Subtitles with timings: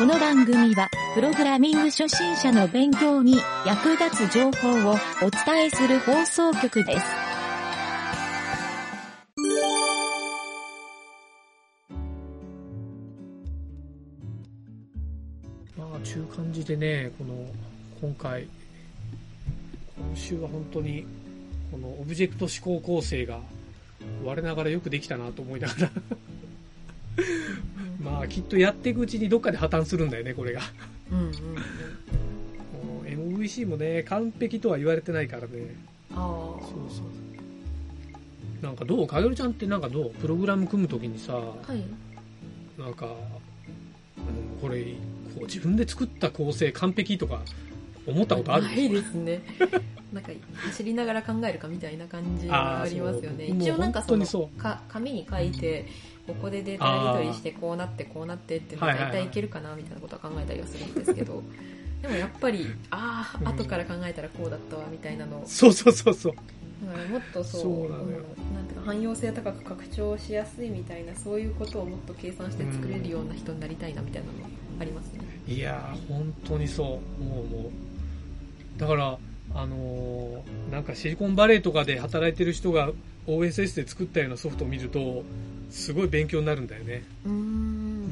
[0.00, 3.36] この番組は、プログラミング初心者の勉強に
[3.66, 7.04] 役立つ情報をお伝えする放送局です。
[15.76, 17.34] まあ、中感じでね、この、
[18.00, 18.48] 今回、
[19.98, 21.04] 今週は本当に、
[21.70, 23.38] このオブジェクト思考構成が、
[24.24, 25.90] 我ながらよくできたなと思いながら
[28.10, 30.60] まあ、きっとやっていくうちにどっかで破綻するんだよね、これが
[31.10, 31.32] うんうんうん。
[31.32, 35.76] もう MVC もね、完璧とは言われてないからね。
[36.12, 36.62] ああ。
[36.62, 37.04] そうそう。
[38.62, 41.82] なんかどうかよりちゃんってなんかどうプログラム組むときにさ、はい。
[42.78, 43.14] なんか、うん
[44.60, 47.40] これ、こう自分で作った構成完璧とか
[48.06, 48.64] 思ったことある？
[48.64, 49.40] ないですね。
[50.12, 53.46] なんか走りながら考えるかみたいな感じがありますよね。
[53.46, 54.26] 一応なんかその
[54.58, 55.86] か紙に書いて、
[56.26, 61.42] ここでデータやり取りしてこうなってこうなってっていうのが大体いけるかなみたいなことは考えたりはするんですけど、
[62.02, 66.34] でもやっぱり、ああ、うん後から考えたらこうだったわみたいなのを、そうそうそうそう。
[66.34, 68.06] だからもっとそう、そうななん
[68.66, 74.34] ていうか汎用性高く拡張しやすいみたいな、そういうことをもっと計算して作れるような人になりたいなみたいなの
[74.80, 75.20] ありますね。
[75.46, 77.24] いやー、本当にそう。
[77.24, 78.80] もうもう。
[78.80, 79.18] だから、
[79.54, 82.90] あのーなんかシリコンバレーとかで働いてる人が
[83.26, 85.24] OSS で作ったようなソフトを見ると、
[85.70, 87.02] すごい勉強になるんだよね。
[87.26, 88.10] うーん。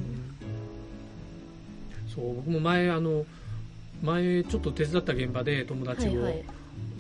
[2.15, 3.25] そう、僕も前、あの、
[4.03, 6.45] 前ちょっと手伝った現場で友達を、はいはい。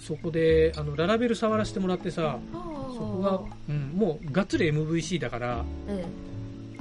[0.00, 2.58] そこであのララベル触らせてもらってさ、そ
[3.00, 6.04] こが、うん、もうがっつり MVC だから、え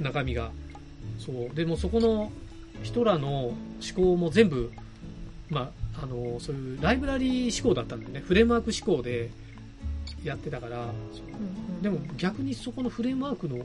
[0.00, 0.50] 中身が。
[1.18, 1.54] そう。
[1.54, 2.30] でもそこの
[2.82, 3.56] 人らの思
[3.94, 4.70] 考も全部、
[5.50, 8.20] まあ、あの、そういうライブラリー思考だったんだよね。
[8.20, 9.30] フレームワーク思考で
[10.24, 13.64] やってたから、そうんうんでも逆にそこのフレームワークの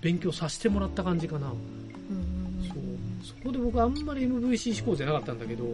[0.00, 1.48] 勉強させてもらった感じかな。
[1.48, 2.76] うんそう。
[3.22, 5.64] そこで僕あんまり MVC 思考じゃなかったんだけど、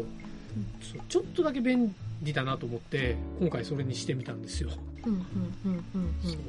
[0.82, 4.70] そうちょっとだけ便利だなと思って、今回それにしてみたんですよ。
[5.04, 5.20] うんうん
[5.64, 6.40] うんうんうんそう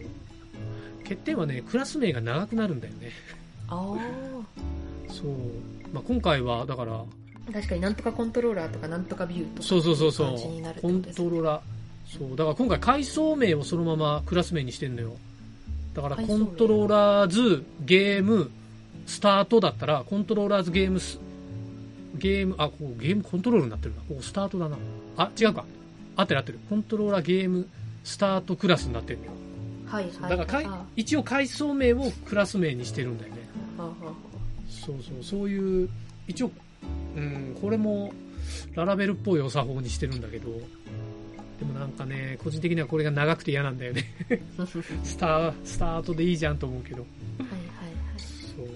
[1.03, 3.11] 欠点はね、クラス名が長くなるんだよね。
[3.69, 3.95] あ
[5.07, 5.27] そう。
[5.93, 7.05] まあ、今回は、だから、あ
[7.51, 10.81] 確かになんとかコントローラーとかなんとかビューとかそうそうそうそ感じになるう。
[10.81, 11.61] コントローラー。
[12.17, 12.29] そう。
[12.35, 15.15] だから今回階層名をそのままクラス名にしてんのよ。
[15.93, 18.51] だからコントローラーズ、ゲーム、
[19.07, 21.19] スタートだったら、コントローラーズゲームス、
[22.15, 24.01] ゲーム、あ、ここゲームコントロールになってるな。
[24.07, 24.77] ここスタートだな。
[25.17, 25.65] あ、違うか。
[26.15, 26.59] 合ってる合ってる。
[26.69, 27.67] コントローラーゲーム、
[28.03, 29.31] スタートクラスになってるのよ。
[29.87, 33.39] はいはいだからか一応階層名をクラス名にしてるんだよね。
[34.69, 35.89] そうそう、そういう、
[36.27, 36.51] 一応、
[37.17, 38.13] うん、これも、
[38.75, 40.49] ララベルっぽいお作法にしてるんだけど、
[41.59, 44.05] でもなんかね、個人的にはこれが長くて嫌なんだよね。
[45.03, 46.99] スター、スタートでいいじゃんと思うけど。
[46.99, 47.07] はい
[48.55, 48.67] そう。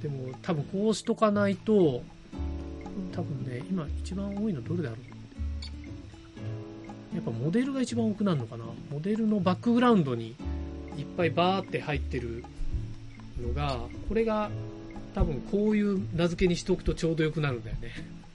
[0.00, 2.04] でも、多分こうしとかないと、
[3.12, 4.96] 多分ね、今一番多いのどれだろ
[7.12, 7.16] う？
[7.16, 8.64] やっぱモデルが一番多くなるのかな？
[8.90, 10.36] モデルのバックグラウンドに
[10.96, 12.44] いっぱいバーって入ってる
[13.40, 14.50] のが、これが
[15.14, 17.92] 多分こういう名付けにしておくとちょうどよくなるんだよね。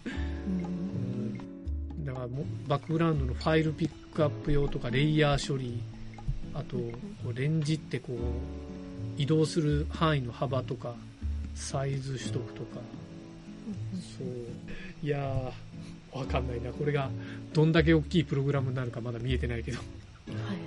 [0.07, 2.05] うん。
[2.05, 5.81] だからもバックグラウンドのファイルピックアップ用とかレイヤー処理
[6.53, 6.93] あとこ
[7.29, 8.17] うレンジってこう
[9.21, 10.95] 移動する範囲の幅とか
[11.53, 12.79] サイズ取得とか。
[14.17, 14.27] そう。
[15.05, 16.71] いやーわかんないな。
[16.71, 17.09] これが
[17.53, 19.77] どんだけ大きいプログラムになるかまだ見えてないけど。
[19.77, 19.83] は
[20.33, 20.59] いはいはい。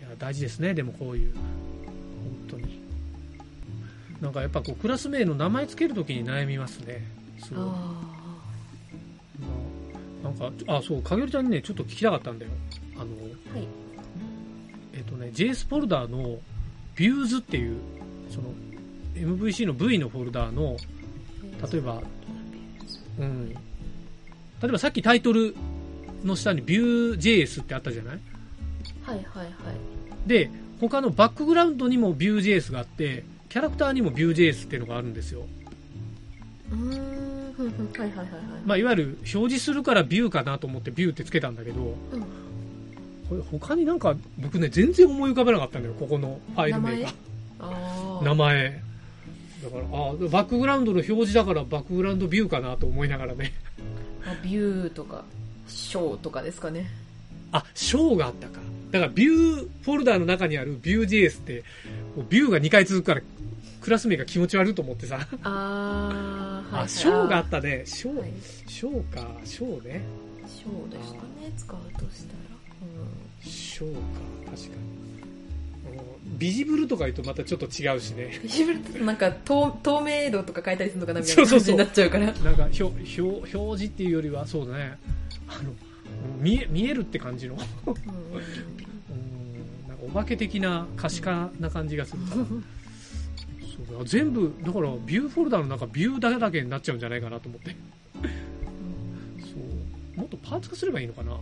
[0.00, 0.72] いや大事ですね。
[0.72, 1.42] でもこういう本
[2.48, 2.83] 当に
[4.24, 7.04] なんかやっぱこうクラス名の名前つけるときに悩みますね。
[7.46, 9.46] そうあま
[10.22, 12.50] あなんか、あ、そう、かげるちゃんにね、ちょっと聞きたかったんだよ。
[12.96, 13.68] あの、あはい。
[14.94, 16.38] えっとね、JS フォルダーの
[16.96, 17.76] Views っていう、
[18.30, 18.54] その、
[19.14, 20.78] MVC の V のフォルダーの、
[21.70, 22.02] 例えば、
[23.18, 23.48] うん。
[23.50, 23.56] 例
[24.64, 25.54] えばさっきタイトル
[26.24, 28.20] の下に Vue.js ってあったじゃない？
[29.02, 29.48] はいはいはい。
[30.26, 30.48] で、
[30.80, 35.46] 他のバックグラウンドにも Vue.js があって、キャラクターにも Vue.js っていうのがあるんですよ。
[38.66, 41.80] まあ、いわゆる表示するから Vue かなと思って Vue ってつけたんだけど、
[42.10, 42.22] うん
[43.28, 47.12] これ他になんか僕ね全然思い浮かべなかったんだよここのファイル名が。
[48.22, 48.82] 名前？
[49.62, 53.52] だからあバックグラウンドの表示だからバックグラウンドビューかなと思いながらね。
[54.26, 55.24] あビューとか
[55.68, 56.90] ショーとかですかね。
[57.52, 58.58] あショーがあったか。
[58.90, 61.62] だからビューフォルダーの中にあるビュー JS って
[62.16, 63.22] もうビューが2回続くから
[63.80, 67.82] クラス名が気持ち悪いと思ってさ、ああ、はい、あショーがあったね。
[67.84, 68.30] ショー、はい、
[68.66, 69.26] ショーか。
[69.44, 70.02] ショーね。
[70.46, 72.38] ショーですかね使うとしたら、
[73.42, 74.00] ショーか。
[74.52, 74.94] 確かに。
[76.38, 78.40] ビジブルとか言うとまたちょっと違うしね。
[78.42, 82.26] ビジブルってなんか透透明度とか書いたりするのかなみたいな感じになっちゃうから。
[82.26, 84.98] なんか表表表示っていうよりはそうだね。
[85.46, 85.72] あの
[86.40, 87.56] 見え見えるって感じの？
[87.86, 87.94] うん
[90.14, 92.44] 化け的な可視化な感じがするから。
[92.44, 97.76] そうだ全部だからビューフォルダの中ビューだけになっちゃうんじゃないかなと思って。
[99.40, 99.46] そ
[100.16, 101.36] うもっとパーツ化すればいいのかな。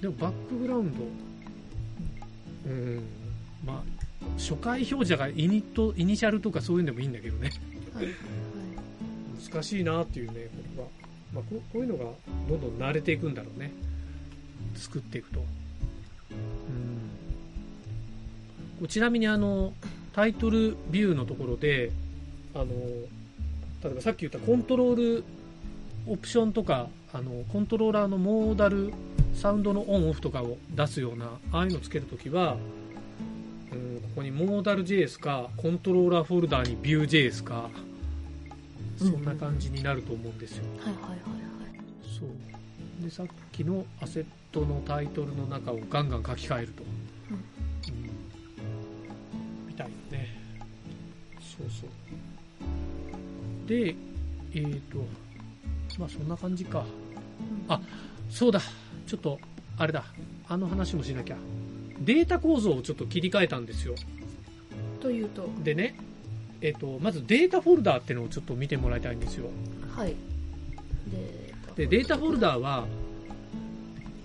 [0.00, 1.04] でもバックグラウンド。
[2.66, 3.02] うん。
[3.66, 3.82] まあ
[4.38, 7.50] 初回表示だからイニットイニシャルとかそういうんでもいいんだけどね。
[7.94, 8.14] はいはい
[9.52, 10.40] 難しいなっていうね、こ
[10.76, 10.88] れは。
[11.32, 12.04] まあ、こうこういうのが
[12.48, 13.72] どんどん慣れていくんだろうね。
[14.74, 15.44] 作っていくと。
[18.88, 19.72] ちなみにあの、
[20.12, 21.90] タイトルビューのところで、
[22.54, 22.66] あの、
[23.82, 25.24] 例えばさっき言ったコントロール
[26.06, 28.92] オプションとか、あの、コントローラーのモーダル、
[29.34, 32.56] サウンドのオンオフとかを出すような、ああいうのをつけるときは、
[33.72, 37.70] うん、ここにモーダル JS か、コントローラーフォルダーにビュー JS か、
[38.98, 40.64] そんな感じになると思うんですよ。
[40.78, 41.18] はいはいはいはい。
[42.02, 43.02] そう。
[43.02, 46.84] でさっきのアセットのタイトルの中をガンガン書き換えると、
[47.30, 47.36] うん。
[47.36, 48.33] うん
[49.74, 50.28] みたいなね。
[51.40, 53.68] そうそう。
[53.68, 53.94] で
[54.54, 54.98] えっ、と
[55.98, 56.84] まあそんな感じか。
[57.68, 57.80] あ
[58.30, 58.60] そうだ。
[59.06, 59.38] ちょっと
[59.76, 60.04] あれだ。
[60.48, 61.36] あの話もしなきゃ。
[62.00, 63.94] データ構造をちょっと切り替えたんですよ。
[65.00, 65.48] というと。
[65.62, 65.96] でね
[66.60, 69.46] えっ、とまずデータフォルダーっていうのをちょっと見てもらいたいんですよ。
[69.96, 70.14] はい。
[71.76, 72.86] ででデータフォルダーは、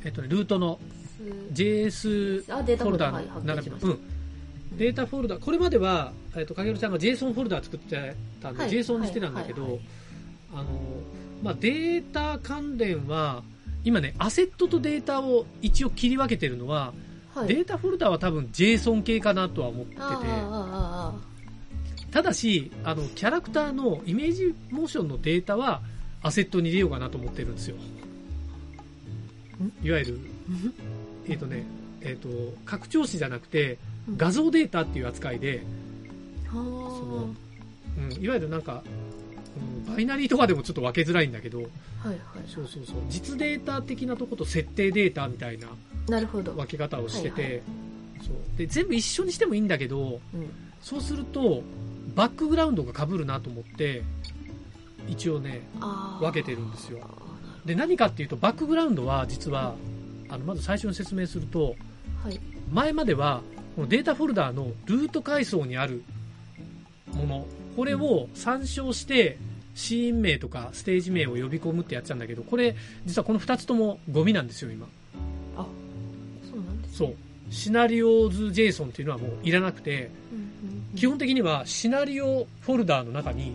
[0.05, 0.79] えっとね、ルートの
[1.51, 3.99] JS あデータフォルダダーの中身、見しましたうん、
[4.77, 9.81] データフォルダーこれまでは、えっと、かげるちゃんが JSON フォルダー作ってたんで、はい JSON にしてたんだけど、はいはい
[10.53, 10.65] あの
[11.43, 13.43] まあ、データ関連は
[13.83, 16.93] 今ねアセットとデータを一応切り分けてるのは、
[17.33, 17.47] はい。
[17.47, 19.99] データフォルダーは多分 JSON 系かなとは思ってて。
[22.11, 25.81] ただしあのキャラクターのイメージモーションのデータは
[26.23, 27.75] アセットに入れようかなと思ってるんですよ。
[29.83, 30.19] いわゆる
[31.27, 31.65] えっ、とね
[32.01, 32.29] えっ、と
[32.65, 33.79] 拡張子じゃなくてうん
[34.17, 35.63] 画像データっていう扱いで、
[36.49, 37.23] あそのは
[37.97, 38.83] うん、いわゆるなんか、
[39.87, 41.59] うん、バイナリーとかでもちょっと分けづらいんだけど
[42.03, 42.17] あはいはい。
[42.47, 42.95] そうそうそう。
[43.09, 45.67] 実データ的なとこと設定データみたいな
[46.07, 46.53] なるほど。
[46.53, 47.61] 分け方をしてて、はいはい。
[48.21, 48.57] そう。
[48.57, 50.49] で全部一緒にしてもいいんだけどうん。
[50.81, 51.61] そうすると
[52.15, 54.03] バックグラウンドが被るなと思って
[55.07, 55.61] 一応ね
[56.19, 56.99] 分けてるんですよ。
[57.65, 59.75] で何かっていうとバックグラウンドは実は
[60.29, 61.75] あのまず最初に説明すると
[62.23, 62.39] はい。
[62.71, 63.41] 前までは
[63.75, 66.03] このデータフォルダーのルート階層にある
[67.13, 67.45] もの。
[67.75, 69.37] これを参照して
[69.73, 72.75] シーン名とかステージ名を呼び込むってやっちゃうんだけどこれ
[73.05, 74.87] 実はこの2つともゴミなんですよ今。
[75.55, 77.15] そうなんですそう。
[77.49, 80.11] シナリオズ JSON っていうのはもういらなくて
[80.95, 83.53] 基本的にはシナリオフォルダーの中に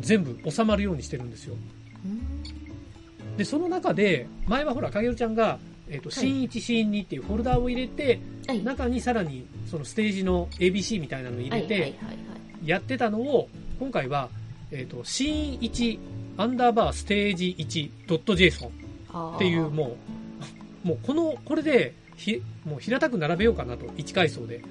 [0.00, 1.56] 全部収まるようにしてるんですよ。
[2.04, 3.36] うん。
[3.36, 5.58] でその中で前はほらかげるちゃんが、
[5.88, 6.12] えーとはい。
[6.12, 8.62] シーン1シーン2っていうフォルダーを入れてはい。
[8.62, 11.94] 中にさらにそのステージの ABC みたいなのを入れて
[12.64, 13.48] やってたのを
[13.78, 14.28] 今回は、
[14.70, 15.98] えー、とシーン1
[16.36, 18.70] アンダーバーステージ 1.json
[19.12, 19.36] あー。
[19.36, 19.96] っていうも
[20.84, 24.62] うもうこのこれでひもう平たく並べようかなと1階層で。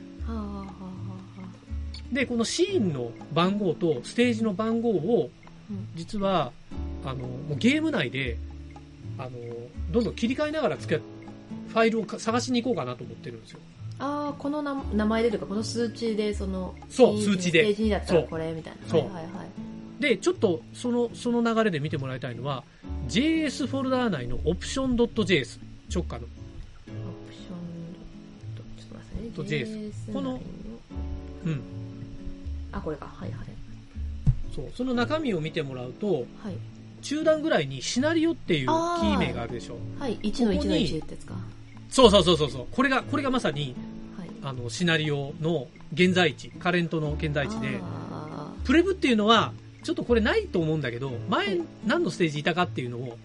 [2.12, 5.30] でこのシーンの番号とステージの番号を
[5.70, 5.88] うん。
[5.96, 6.52] 実は
[7.06, 8.38] あのもうゲーム内で
[9.18, 9.32] あの
[9.92, 11.00] どんどん切り替えながらつけ
[11.74, 13.60] ファイルをか探しに行こうかなと思ってるんですよ。
[14.00, 17.64] ああこの名名前でとかこの数値でそのそう数値で。
[17.64, 19.02] ステージ2だったらこれみたいなそう。
[19.02, 19.24] はいはい。
[19.24, 22.66] はいでちょっとそのその流れで見てもらいたいのは
[23.08, 26.26] JS フォルダー内のオプション .js 直下の。
[26.26, 26.28] オ
[27.26, 30.42] プションとちょっと JS この
[31.46, 31.62] うん。
[32.74, 33.06] あこれか。
[33.06, 33.48] はいはい
[34.54, 34.66] そう。
[34.76, 36.58] その中身を見てもらうとはい。
[37.02, 39.16] 中段ぐらいにシナリオっていうキあー。
[39.16, 39.78] ー名があるでしょ。
[40.00, 40.18] はい。
[40.18, 41.36] 1の1のここに1ってやつか
[41.94, 42.68] そうそうそうそうそう。
[42.72, 43.76] これがこれがまさに
[44.18, 44.30] はい。
[44.42, 53.18] あのシナリオの現在地カレントの現在地であプレブっていうのはちょっとこれないと思うんだけど前何のステージいたかっていうのを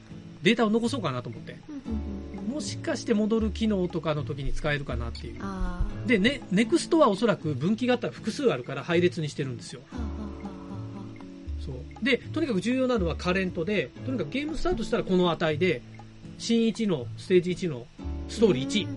[0.43, 1.57] データを残そうかなと思って。
[2.53, 5.41] もしかして戻る機能とかの時に使えるかなっていう。
[6.07, 9.81] でねネクストはおそらく分岐型複数あるから配列にしてるんですよ。
[11.65, 12.05] そう。
[12.05, 15.81] でとにかく重要なのはカレントでとにかくゲームスタートしたらこの値で
[16.39, 17.87] シーン1のステージ1の
[18.29, 18.89] ストーリー1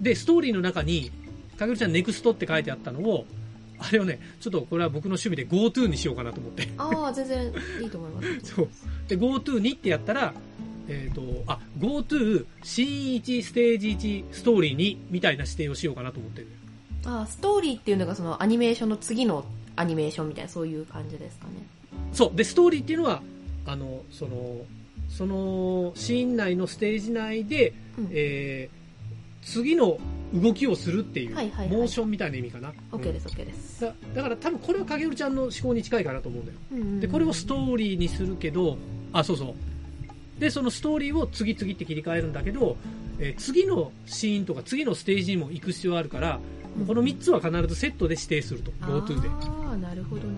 [0.00, 1.10] でストーリーの中に
[1.58, 3.26] かげるちゃんネクストって書いてあったのを
[3.78, 6.68] あれをねちょっとこれは僕の趣味で GoTo にしようかなと思って。
[6.78, 8.40] ああ全然いいと思います。
[8.54, 8.68] そう。
[9.08, 10.34] で GoTo にってやったら
[10.88, 16.48] えっ、とあ GoTo シーン1ステージ1ストーリー2みたいな指定をしようかなと思ってる。
[17.04, 19.44] あストーリーっていうのがそのアニメーションの次の
[19.74, 21.52] アニメーションみたいなそういう感じですかね。
[22.12, 22.36] そう。
[22.36, 23.22] で、ストーリーっていうのは、
[23.66, 24.64] あの、その、
[25.08, 28.82] そのシーン内のステージ内で、うんえー
[29.42, 29.98] 次の
[30.32, 32.72] 動きをするっていう、はいはいはいモーションみたいな意味かな。
[32.92, 36.58] うんです OK です、だだから多分これは影るちゃんの思考に近いかなと思うんだよ。
[36.72, 38.78] うんうんうんで、これをストーリーにするけど、
[39.12, 39.54] あ、そうそ
[40.38, 40.40] う。
[40.40, 42.76] で、そのストーリーを次々って切り替えるんだけど、
[43.18, 46.40] えー次のシーンとか次のステージにも行く必要があるから、
[46.78, 48.70] うんこの3つは必ずセットで指定すると。
[48.70, 49.28] GoTo で。
[49.28, 50.36] っああなるほどね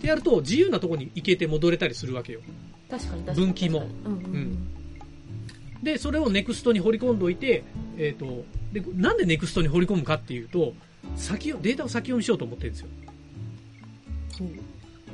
[0.00, 2.40] てやると自由なところに行けて戻れたりするわけよ。
[2.90, 4.70] 確かに確かに分岐もうんうんうん
[5.82, 7.64] で、それをネクストに掘り込んどいて、
[7.96, 10.74] えっ、と、で、なんでネクストに掘り込むかっていうと、
[11.16, 12.88] 先を、データを先読みしようと思ってるんですよ。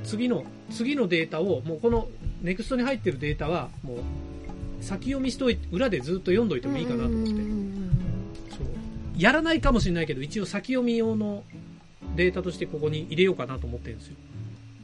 [0.02, 2.08] 次の、次のデータを、もうこの
[2.42, 3.98] ネクストに入ってるデータは、もう、
[4.80, 7.30] 先読みしといて、裏でずっと読んどいてもいいかなと思って。
[7.30, 7.90] うんうんうん
[8.50, 8.66] そう。
[9.16, 11.44] やらないかもしれないけど、一応先読み用の
[12.16, 14.16] データとしてここに入れようかなと思ってるんですよ。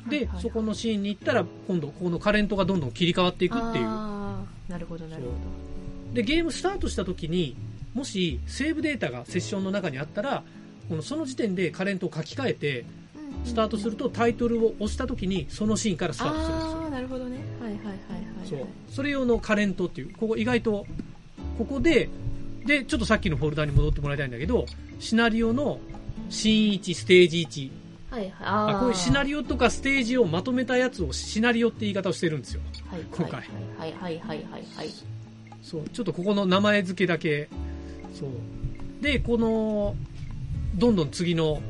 [0.09, 3.85] で、はいはいはいそこのシーンに行ったら、今度、このカレントがどんどん切り替わっていくっていう。
[3.87, 5.29] ああなるほどなるほ
[6.15, 7.57] で、ゲームスタートした時に、
[7.95, 10.43] もしセーブデータがセッションの中にあったら、
[10.89, 13.03] このその時点でカレントを書き換えて、ど
[13.45, 16.83] スタートするとタイトルを押した時にそのシーンからスタートするんですよ。
[16.83, 17.97] ああなるほどねはいはいはいはい
[18.49, 18.67] そう。
[18.89, 20.87] それ用のカレントっていう、ここ意外と、
[21.59, 22.09] ここで、
[22.65, 24.67] で、ちょっとさっきのフォルダに戻ってもらいたいんだけど、
[25.01, 25.81] シナリオの
[26.31, 27.82] シーン1、ステージ1。
[28.13, 28.33] はいはい。
[28.41, 32.61] ああこういうシナリリオとかステージをまとめたやつをシナリオって言い方をしてるんですよ。
[32.91, 33.49] オ、はい、今回はい。
[33.79, 34.91] はいはいはいはいはい。
[35.63, 37.49] そう、ちょっとここの名前付けだけ、
[38.13, 39.03] そう。
[39.03, 39.97] で、この、
[40.75, 41.63] どんどん次の、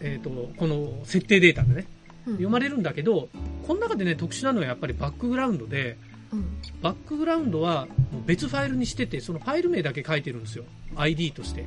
[0.00, 1.86] えっ、と、この設定データでね、
[2.26, 2.32] うん。
[2.34, 3.30] 読まれるんだけど、
[3.66, 5.96] この中でね、特殊なのはやっぱりバックグラウンドで、
[6.30, 6.58] うん。
[6.82, 10.64] バックグラウンドはもう別ファイルにしてて、そのファイル名だけ書いてるんですよ。
[10.96, 11.64] ID として。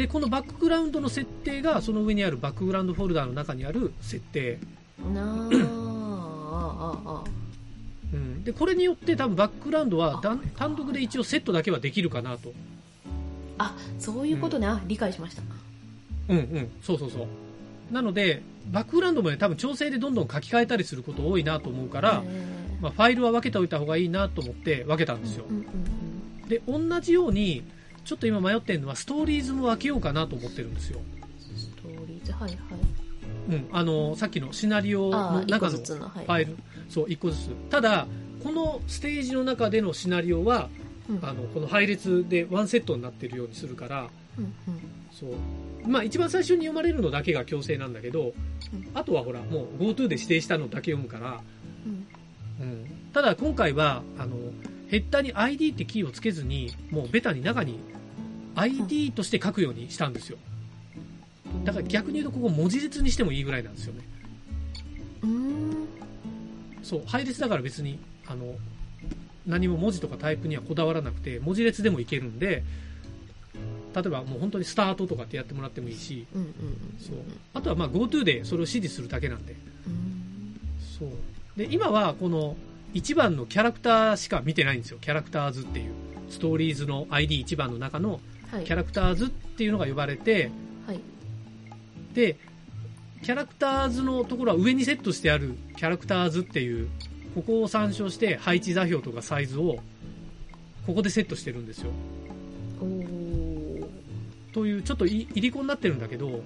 [0.00, 4.58] で、このバックグラウンドの設定が、その上にあるバックグラウンドフォルダの中にある設定。
[5.12, 7.22] なあ
[8.10, 8.42] うん。
[8.42, 10.22] で、これによって多分バックグラウンドは
[10.56, 12.54] 単独で一応セットだけはできるかなと。
[13.58, 15.42] あそういうことね、あ理解しました
[16.30, 17.24] うんうん、そうそうそ
[17.90, 17.92] う。
[17.92, 18.40] なので、
[18.72, 22.24] バックグラウンドもね、多分調整でどんどん書き換えたりすること多いなと思うから、
[22.80, 25.44] まあ、ファイルは分けておいた方がいいなと思って分けたんですよ。
[25.46, 26.10] うんうんうん
[26.50, 27.62] で、同じように、
[28.10, 30.98] ちょっと今迷ってるのは、ストーリーズも分けようかなと思ってるんですよ。
[31.56, 32.58] ストーリーズはいはい
[33.50, 36.56] うん、あの、さっきのシナリオの中のファイル、
[36.88, 37.50] そう、一個ずつ。
[37.70, 38.08] ただ、
[38.42, 40.68] このステージの中でのシナリオは、
[41.08, 44.52] うんあの、この配列でワンセットになってるようにするから、うんうん
[45.12, 45.88] そう。
[45.88, 48.32] まあ一番最初に読まれるのだけが強制なんだけど、
[48.74, 51.40] うんあとはほら、もう GoTo で指定したのだけ読むから、
[51.86, 52.86] うんうん。
[53.12, 54.34] ただ今回は、あの、
[54.88, 57.78] ヘッダーに ID ってキーをつけずに、もうベタに中に
[58.60, 60.38] ID として書くようにしたんですよ。
[61.64, 64.04] だから逆に言うとここ文字列にしてもいいぐらいなんですよね。
[66.82, 68.54] そう、配列だから別に、あの、
[69.46, 72.62] 何も文字とかタイプにはこだわらなくて、文字列でもいけるんで、
[73.94, 76.54] 例えばもう本当にスタートとかってやってもらってもいいし、うんうんうん
[76.98, 77.16] そう。
[77.54, 79.56] あとはまあ GoTo でそれを指示するだけなんで。
[79.86, 80.60] うん
[80.98, 81.08] そう。
[81.56, 82.56] で、今はこの
[82.94, 84.98] 1番のキャラクターしか見てないんですよ。
[85.00, 85.92] キャラクターズっていう。
[86.30, 88.64] ストーリーズの ID1 番の中のはい。
[88.64, 90.50] キャラクターズっていうのが呼ばれて、
[90.86, 91.00] はい。
[92.14, 92.36] で、
[93.22, 96.88] キャラクターズのところは上にセットしてあるキャラクターズっていう、
[97.34, 99.78] ここを参照して配置座標とかサイズを、
[100.86, 101.90] ここでセットしてるんですよ。
[104.52, 106.42] という、ちょっとい入り子になってるんだけど、はいはい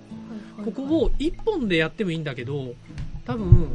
[0.63, 2.75] ここを1本でやってもいいんだけど、
[3.27, 3.69] 多分、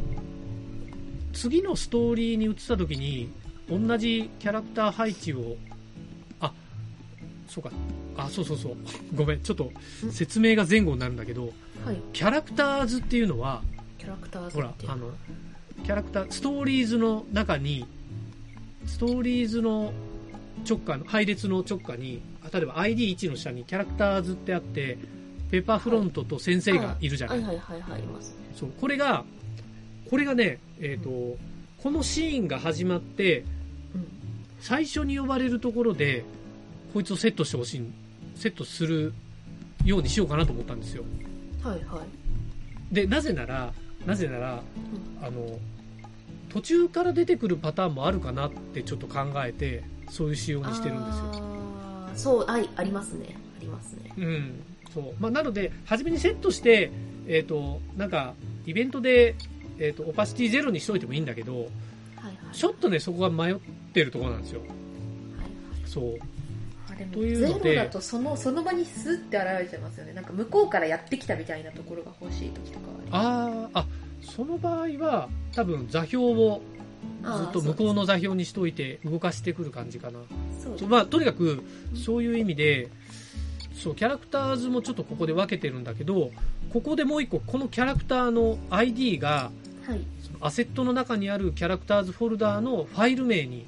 [1.32, 3.28] 次のストーリーに移った時に、
[3.68, 5.69] 同じキャラクター配置を、あ、
[7.50, 7.70] そうか、
[8.16, 8.76] あ、そうそうそう、
[9.14, 9.72] ごめん、ちょっと
[10.10, 11.52] 説明が前後になるんだけど、
[11.84, 11.96] はい。
[12.12, 13.62] キャラクターズっていうのは、
[13.98, 14.92] キャラクターズほらってい、う。
[14.92, 15.10] あの、
[15.82, 17.84] キャラクター、ストーリーズの中に、
[18.86, 19.92] ストーリーズの
[20.68, 24.96] 直下の、配列の直下に、あ例えば ID1 の下にキャラクターズってあって、
[25.50, 27.08] ペーパーフロントと先生がい。
[27.08, 27.38] るじゃない。
[27.38, 28.30] はいはいはいはいいます。
[28.30, 29.24] ねそう、これが、
[30.08, 31.36] これがね、えっ、と、
[31.82, 33.40] このシーンが始まって、
[33.94, 34.06] うん。
[34.60, 36.24] 最初に呼ばれるところで、
[36.92, 37.84] こいつをセットしてほしい、
[38.34, 39.12] セットする
[39.84, 41.04] ようにしようかなと思ったんですよ。
[41.62, 42.20] はいはい
[42.92, 43.72] で、なぜなら、
[44.04, 44.62] なぜなら、
[45.22, 45.58] あの、
[46.48, 51.24] 途中から出てくるパターンもあるかなってちょっと考えて、そういう仕様にしてるんですよ。
[51.32, 54.62] あーそうはいありますねありますねうん。
[54.92, 55.14] そう。
[55.20, 56.90] まあ、なので、初めにセットして、
[57.28, 58.34] えっ、と、なんか、
[58.66, 59.36] イベントで、
[59.78, 61.64] えっ、と、オパシティゼロにしといてもいいんだけど、はい
[62.24, 63.56] はいちょっとね、そこが迷っ
[63.94, 64.60] てるところなんですよ。
[64.60, 64.70] はい
[65.86, 66.18] そう。
[67.00, 67.70] でもというので。
[67.70, 70.12] ゼロだとそのその場にスッて現れてますよね。
[70.12, 73.86] なんか向こうからやってきたみたいなところが欲しい時とかはありあ
[74.22, 76.60] その場合は多分座標を
[77.22, 80.20] ずっと向こうの座標にしといて動かしてくる感じかな。
[80.62, 81.62] そうまあ、とにかく
[81.94, 82.88] そういう意味で
[83.74, 86.30] そうキャラクターズもちょっとここで分けてるんだけど
[86.70, 89.50] ここでもう一個このキャラクターの ID が
[89.86, 90.00] はい。
[90.22, 93.64] そのアセットの中にあるキャラクターズフォルダーのファイル名に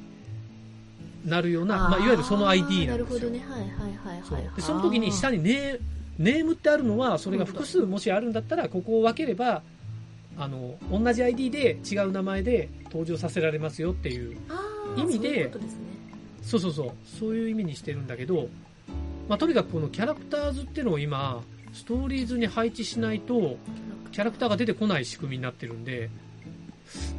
[1.24, 2.88] なるようなまあ、いわゆるその ID なんですよ。
[2.88, 3.38] なるほどね。
[3.48, 4.50] はいはいはいそうはい。
[4.56, 5.78] でその時に下にネ
[6.18, 9.62] ネームってあるのはそれが複数もしあるんだったらここを分ければ
[10.38, 14.36] あの同じ ID で違う名前で登場させられますよっていう
[14.96, 15.50] 意味で
[16.42, 17.18] そうそうそうそう。
[17.20, 18.48] そういう意味にしてるんだけど、
[19.28, 23.56] まあ、とにかくこのキャラクターズっていうのを今ストーリーズに配置しないと
[24.10, 26.10] キャラクターが出てこない仕組みになってるんで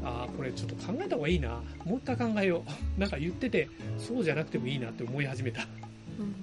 [0.03, 1.61] ああこれちょっと考えた方がいいな。
[1.85, 2.63] もう一回考えよ
[2.97, 5.67] う なんか言っててそうじゃなくてもいいなって思い始めた。
[6.19, 6.35] うん。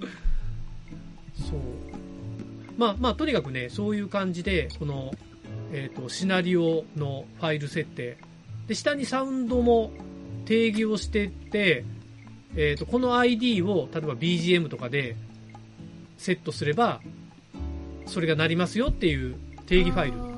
[1.35, 1.59] そう。
[2.77, 5.11] まあまあとにかくねそういう感じでこの、
[5.71, 8.17] えー、とシナリオのファイル設定。
[8.67, 9.91] で下にサウンドも
[10.45, 11.83] 定義をしてって、
[12.55, 15.15] えー、とこの ID を例えば BGM とかで
[16.17, 17.01] セットすれば
[18.05, 19.35] それがなりますよっていう
[19.65, 20.30] 定義ファイル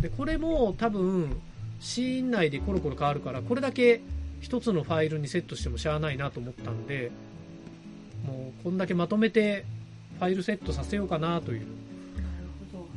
[0.00, 1.36] でこれも多分
[1.80, 4.00] シーン内でコロコロ変わるからこれだけ
[4.40, 7.10] 一つのファイルにセットしてもしゃあないなと思ったんで
[8.26, 9.64] もうこんだけまとめて
[10.18, 11.60] ファイルセットさせようかなという。
[11.60, 11.68] なる
[12.72, 12.88] ほど。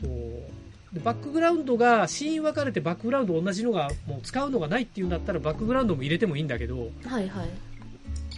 [0.00, 0.94] そう。
[0.94, 7.48] でバックグラウンドがシーン分かれてバックグラウンド同じのがもう使うのがないっていうんだったらバックグラウンドも入れてもいいんだけどはいはい。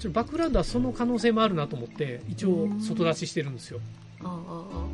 [0.09, 3.81] バックグラウンドはその可能性もあるなと思って一応外出ししてるんですよ。
[4.21, 4.87] あーあーあ。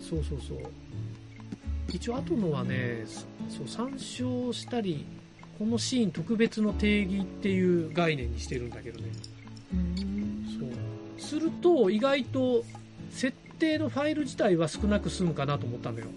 [0.00, 0.58] そうそうそう
[1.92, 3.04] 一応後のはね
[3.48, 5.04] そう参照したり
[5.58, 9.10] このシーン特別の定義っていう概念にしてるんだけどね。
[10.58, 11.20] そう。
[11.20, 12.64] すると意外と
[13.10, 16.08] 設定のファイル自体は少なく済むかなと思ったんだよ。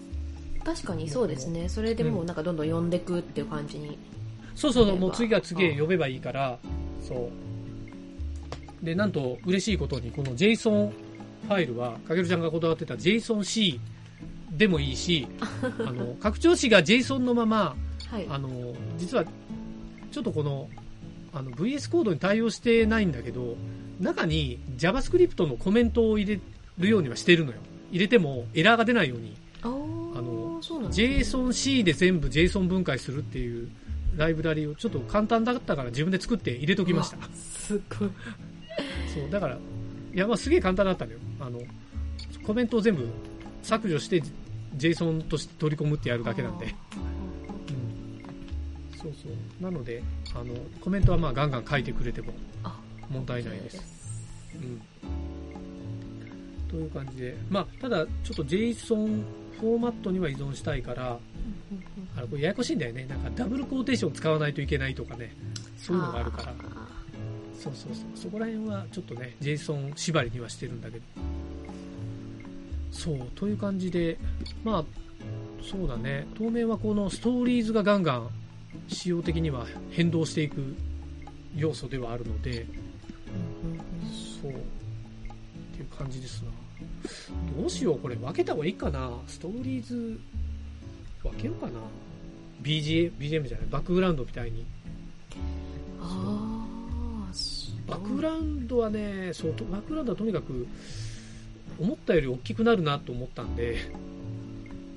[0.63, 1.69] 確かにそうですね。
[1.69, 3.99] それでもうなんかどんどん呼んでくっていう感じに。
[4.55, 4.97] そうそうそう。
[4.97, 6.57] もう次が次へ呼べばいいから
[7.01, 7.29] そ
[8.81, 8.85] う。
[8.85, 13.79] でなんと嬉しいことにこの JSON ファイルはかけるちゃんがこだわってた JSONC
[14.57, 15.27] でもいいし
[15.85, 17.75] あの拡張子が JSON のまま
[18.09, 18.27] はい。
[18.29, 19.25] あの実は
[20.11, 20.69] ちょっとこの
[21.33, 23.57] あの VS コードに対応してないんだけど
[23.99, 26.39] 中に JavaScript のコメントを入れ
[26.77, 27.57] るようにはしてるのよ。
[27.91, 29.35] 入れてもエラーが出ないように。
[29.61, 33.69] あの JSONC で全部 JSON 分解するっていう
[34.15, 37.17] ライブラリをちょっと簡単だったから自分で作って入れときました。
[37.33, 38.09] すごい。
[39.13, 41.19] そうだからいやまあすげえ簡単だったのよ。
[41.39, 41.59] あの
[42.45, 43.07] コメントを全部
[43.63, 44.21] 削除して
[44.77, 46.65] JSON として取り込むってやるだけなんで。
[46.65, 46.71] うん。
[48.97, 49.63] そうそう。
[49.63, 52.33] なのであのコメントはまあガンガン書いてくれても
[52.63, 53.83] あ問題ないです、
[54.55, 54.81] うん、
[56.67, 57.37] という感じで。
[57.49, 59.23] まあただちょっと JSON
[59.59, 61.17] フォーマットには依存したいから
[62.17, 63.05] あのこれややこしいんだよね。
[63.05, 65.33] なんかダブルコーテーション使わないといけないとかね。
[65.77, 66.53] そういうのがあるから。
[67.57, 68.05] そうそうそう。
[68.15, 71.03] そこら辺はちょっとね JSON 縛りにはしてるんだけど
[72.95, 74.17] そうという感じで
[74.63, 74.85] まあ
[75.61, 76.27] そうだね。
[76.37, 78.29] 当面はこのストーリーズがガンガン
[78.87, 80.75] 仕様的には変動していく
[81.55, 82.65] 要素ではあるので
[84.41, 84.55] そうっ
[85.73, 86.51] ていう感じですな。
[87.57, 88.15] どうしようこれ。
[88.15, 89.11] 分けた方がいいかな。
[89.27, 90.19] ストーリーズ
[91.23, 91.79] 分けようかな。
[92.61, 93.67] BGM, BGM じゃない。
[93.69, 94.65] バックグラウンドみたいに。
[96.01, 96.65] ああ
[97.87, 100.67] バックグラウンドはねそうとバックグラウンドはとにかく
[101.79, 103.77] 思ったより大きくなるなと思ったんで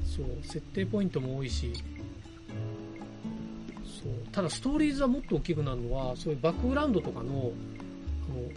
[0.05, 1.73] そう設定ポイントも多いし
[3.85, 7.53] そうただストーリーズはもっと大きくなるのはそういうバックグラウンドとかの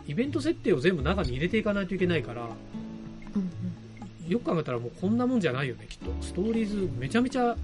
[0.08, 3.42] イベント設定を全部中に入れていかないといけないからうん
[4.24, 4.30] うん。
[4.30, 6.12] よく考えたらもうこんなもんじゃないよねきっと。
[6.22, 7.56] ストーリーズめちゃめちゃ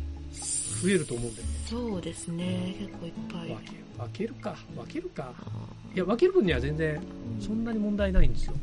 [0.81, 1.53] 増えると思うんだよね。
[1.65, 2.75] そうですね。
[2.79, 3.57] 結構いっぱい。
[3.97, 5.33] 分けるか分けるか。
[5.37, 7.01] あいや分ける分には全然
[7.39, 8.53] そんなに問題ないんですよ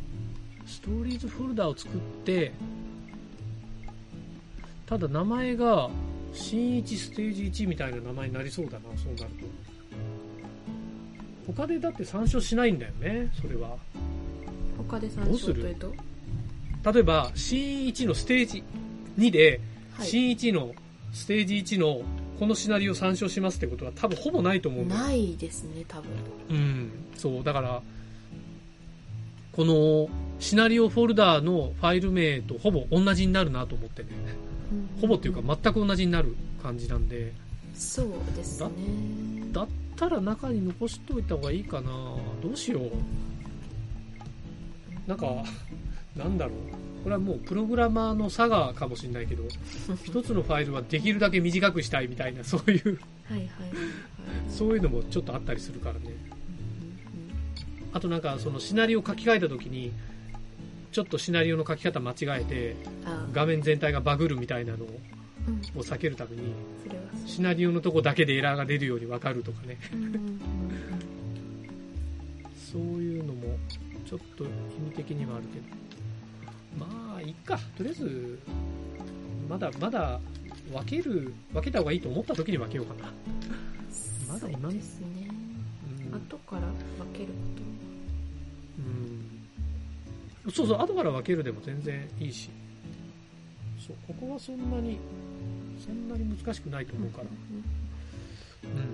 [0.67, 2.53] ストーリーズフォルダを作って
[4.87, 5.91] ただ名前が
[6.33, 9.31] 新一ステージ1みたいな名前になりそうだなそうなる
[11.47, 11.53] と。
[11.53, 13.71] 他でだって参照しないんだよねそれは。
[13.71, 15.93] ー他で参照というと？
[16.93, 18.65] 例えば新1のステージ
[19.19, 19.61] 2で、
[19.93, 20.07] はい。
[20.07, 20.75] 新1の
[21.13, 22.03] ステージ1の
[22.39, 25.01] このシナリオを参照しますってことは多分ほぼないと思うんだよ。
[25.03, 26.11] ないですね多分。
[26.51, 27.81] うん、そう、だから、
[29.53, 30.09] この
[30.45, 34.11] シナリオフォルダーのファイル名とほぼ同じになるなと思ってね、
[35.01, 37.33] ほぼっていうか全く同じになる感じなんで、
[37.75, 38.71] そうですね。
[39.53, 41.91] だっったら中に残しといた方がいいかな。
[42.43, 42.91] どうしよう。
[45.07, 45.27] なんか
[46.17, 46.55] なんだろう。
[47.05, 49.43] これはもうプログラマーの差がかもしれないけど
[50.05, 53.51] 一つのファイルはできるだけ短くしたいみたいなそういうはい
[54.49, 56.01] そういうのもちょっとあったりするからね。
[57.93, 59.93] あとなんかそのシナリオを書き換えた時に
[60.95, 65.01] ちょっとシナリオの書き方間違えてあ画面全体がバグるみたいなのを
[65.49, 65.83] うん。
[65.83, 66.55] 避けるために
[67.27, 69.77] シナリオのとこだけでエラーが出るように分かるとかね。
[72.73, 73.59] そういうのも
[74.07, 74.49] ちょっと意
[74.87, 75.65] 味的にはあるけど。
[76.79, 77.59] まあいいか。
[77.77, 78.39] とりあえず
[79.49, 80.21] まだまだ
[80.73, 83.13] 分ける分けた方がいいと思った時に分けようかな、
[84.33, 85.29] まだ今ですね。
[86.09, 86.15] うん。
[86.15, 87.33] 後から分けるこ
[88.79, 89.34] うん、
[90.53, 92.51] そうそう後から分けるでも全然いいし。
[93.87, 94.99] そうここはそんなに
[95.85, 97.25] そんなに難しくないとと思うから、
[98.65, 98.87] うんうん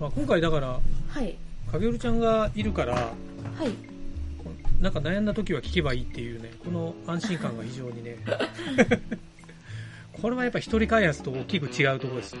[0.00, 1.36] まあ、今回だからはい。
[1.70, 3.10] 影るちゃんがいるからは
[3.64, 3.72] い。
[4.80, 8.16] なんか悩んだ時は聞けばいいっていうねこの安心感が非常にね。
[10.20, 12.40] これはやっぱ一人開発と大きく違うところですね